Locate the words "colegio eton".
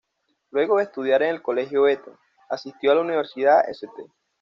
1.43-2.17